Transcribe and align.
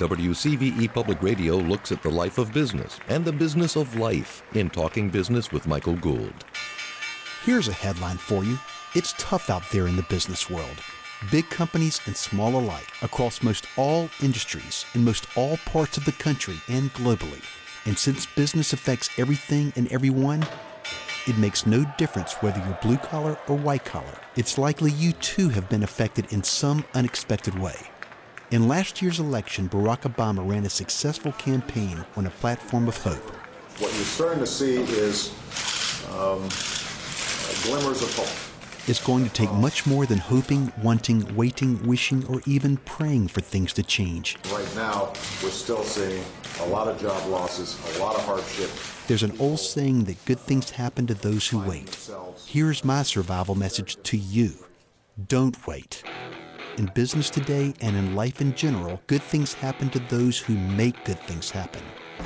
WCVE 0.00 0.94
Public 0.94 1.22
Radio 1.22 1.56
looks 1.56 1.92
at 1.92 2.02
the 2.02 2.08
life 2.08 2.38
of 2.38 2.54
business 2.54 2.98
and 3.08 3.22
the 3.22 3.30
business 3.30 3.76
of 3.76 3.96
life 3.96 4.42
in 4.54 4.70
Talking 4.70 5.10
Business 5.10 5.52
with 5.52 5.66
Michael 5.66 5.96
Gould. 5.96 6.46
Here's 7.44 7.68
a 7.68 7.72
headline 7.74 8.16
for 8.16 8.42
you. 8.42 8.58
It's 8.94 9.12
tough 9.18 9.50
out 9.50 9.62
there 9.70 9.88
in 9.88 9.96
the 9.96 10.02
business 10.04 10.48
world. 10.48 10.78
Big 11.30 11.50
companies 11.50 12.00
and 12.06 12.16
small 12.16 12.58
alike, 12.58 12.88
across 13.02 13.42
most 13.42 13.66
all 13.76 14.08
industries 14.22 14.86
in 14.94 15.04
most 15.04 15.26
all 15.36 15.58
parts 15.66 15.98
of 15.98 16.06
the 16.06 16.12
country 16.12 16.56
and 16.68 16.90
globally. 16.94 17.44
And 17.84 17.98
since 17.98 18.24
business 18.24 18.72
affects 18.72 19.10
everything 19.18 19.70
and 19.76 19.86
everyone, 19.92 20.46
it 21.26 21.36
makes 21.36 21.66
no 21.66 21.84
difference 21.98 22.32
whether 22.40 22.58
you're 22.60 22.78
blue 22.80 22.96
collar 22.96 23.38
or 23.48 23.56
white 23.56 23.84
collar. 23.84 24.18
It's 24.34 24.56
likely 24.56 24.92
you 24.92 25.12
too 25.12 25.50
have 25.50 25.68
been 25.68 25.82
affected 25.82 26.32
in 26.32 26.42
some 26.42 26.86
unexpected 26.94 27.58
way. 27.58 27.76
In 28.50 28.66
last 28.66 29.00
year's 29.00 29.20
election, 29.20 29.68
Barack 29.68 30.12
Obama 30.12 30.44
ran 30.48 30.66
a 30.66 30.70
successful 30.70 31.30
campaign 31.32 32.04
on 32.16 32.26
a 32.26 32.30
platform 32.30 32.88
of 32.88 32.96
hope. 32.96 33.22
What 33.78 33.94
you're 33.94 34.04
starting 34.04 34.40
to 34.40 34.46
see 34.46 34.78
is 34.78 35.32
um, 36.08 36.40
glimmers 37.62 38.02
of 38.02 38.12
hope. 38.16 38.88
It's 38.88 38.98
going 38.98 39.22
to 39.22 39.30
take 39.30 39.52
much 39.52 39.86
more 39.86 40.04
than 40.04 40.18
hoping, 40.18 40.72
wanting, 40.82 41.32
waiting, 41.36 41.80
wishing, 41.86 42.26
or 42.26 42.42
even 42.44 42.78
praying 42.78 43.28
for 43.28 43.40
things 43.40 43.72
to 43.74 43.84
change. 43.84 44.36
Right 44.52 44.74
now, 44.74 45.12
we're 45.44 45.50
still 45.50 45.84
seeing 45.84 46.24
a 46.62 46.66
lot 46.66 46.88
of 46.88 47.00
job 47.00 47.24
losses, 47.28 47.78
a 47.98 48.00
lot 48.00 48.16
of 48.16 48.24
hardship. 48.24 48.70
There's 49.06 49.22
an 49.22 49.36
old 49.38 49.60
saying 49.60 50.04
that 50.04 50.24
good 50.24 50.40
things 50.40 50.70
happen 50.70 51.06
to 51.06 51.14
those 51.14 51.46
who 51.46 51.60
wait. 51.60 52.10
Here's 52.46 52.84
my 52.84 53.04
survival 53.04 53.54
message 53.54 54.02
to 54.02 54.16
you 54.16 54.54
don't 55.28 55.68
wait. 55.68 56.02
In 56.76 56.86
business 56.94 57.30
today 57.30 57.74
and 57.80 57.96
in 57.96 58.14
life 58.14 58.40
in 58.40 58.54
general, 58.54 59.00
good 59.06 59.22
things 59.22 59.52
happen 59.52 59.90
to 59.90 59.98
those 59.98 60.38
who 60.38 60.54
make 60.56 61.04
good 61.04 61.18
things 61.20 61.50
happen. 61.50 61.82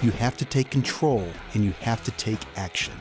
You 0.00 0.10
have 0.12 0.36
to 0.36 0.44
take 0.44 0.70
control 0.70 1.26
and 1.54 1.64
you 1.64 1.72
have 1.80 2.04
to 2.04 2.10
take 2.12 2.40
action. 2.56 2.94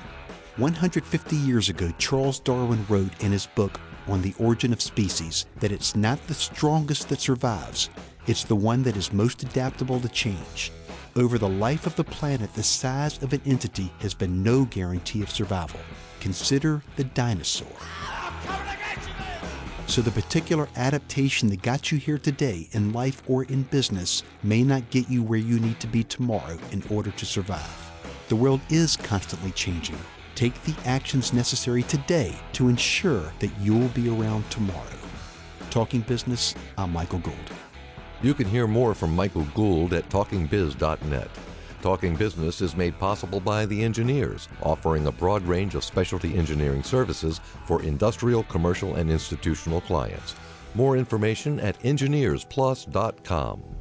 150 0.57 1.35
years 1.35 1.69
ago, 1.69 1.91
Charles 1.99 2.39
Darwin 2.39 2.83
wrote 2.89 3.23
in 3.23 3.31
his 3.31 3.45
book 3.45 3.79
On 4.07 4.21
the 4.21 4.33
Origin 4.39 4.73
of 4.73 4.81
Species 4.81 5.45
that 5.59 5.71
it's 5.71 5.95
not 5.95 6.25
the 6.27 6.33
strongest 6.33 7.09
that 7.09 7.19
survives, 7.19 7.89
it's 8.25 8.44
the 8.44 8.55
one 8.55 8.83
that 8.83 8.97
is 8.97 9.13
most 9.13 9.44
adaptable 9.44 9.99
to 9.99 10.09
change. 10.09 10.72
Over 11.16 11.38
the 11.38 11.49
life 11.49 11.85
of 11.85 11.95
the 11.95 12.03
planet, 12.03 12.53
the 12.55 12.63
size 12.63 13.22
of 13.22 13.31
an 13.33 13.41
entity 13.45 13.94
has 13.99 14.13
been 14.13 14.44
no 14.44 14.66
guarantee 14.66 15.22
of 15.22 15.29
survival. 15.29 15.79
Consider 16.19 16.81
the 16.95 17.05
dinosaur. 17.05 17.67
So, 19.88 20.02
the 20.02 20.11
particular 20.11 20.67
adaptation 20.75 21.47
that 21.47 21.61
got 21.61 21.91
you 21.91 21.97
here 21.97 22.17
today 22.17 22.67
in 22.73 22.91
life 22.91 23.23
or 23.25 23.45
in 23.45 23.63
business 23.63 24.21
may 24.44 24.61
not 24.61 24.89
get 24.89 25.09
you 25.09 25.23
where 25.23 25.39
you 25.39 25.61
need 25.61 25.79
to 25.79 25.88
be 25.88 26.03
tomorrow 26.03 26.57
in 26.71 26.83
order 26.91 27.09
to 27.11 27.25
survive. 27.25 27.91
The 28.27 28.35
world 28.35 28.59
is 28.69 28.97
constantly 28.97 29.52
changing. 29.52 29.97
Take 30.35 30.61
the 30.63 30.75
actions 30.85 31.31
necessary 31.31 31.83
today 31.83 32.35
to 32.53 32.67
ensure 32.67 33.31
that 33.39 33.49
you'll 33.61 33.88
be 33.89 34.09
around 34.09 34.47
tomorrow. 34.52 34.99
Talking 35.69 36.01
Business, 36.01 36.53
I'm 36.77 36.91
Michael 36.91 37.19
Gould. 37.19 37.35
You 38.22 38.33
can 38.33 38.47
hear 38.47 38.67
more 38.67 38.94
from 38.94 39.16
Michael 39.16 39.45
Gould 39.55 39.94
at 39.94 40.09
talkingbiz.net. 40.09 41.29
Talking 41.81 42.16
Business 42.16 42.61
is 42.61 42.75
made 42.75 42.97
possible 42.97 43.39
by 43.39 43.66
the 43.66 43.83
engineers, 43.83 44.47
offering 44.61 45.08
a 45.08 45.11
broad 45.11 45.44
range 45.44 45.75
of 45.75 45.84
specialty 45.84 46.36
engineering 46.36 46.84
services 46.84 47.39
for 47.66 47.84
industrial, 47.84 48.44
commercial, 48.44 48.95
and 48.95 49.11
institutional 49.11 49.81
clients. 49.81 50.36
More 50.73 50.97
information 50.97 51.59
at 51.59 51.80
engineersplus.com. 51.81 53.77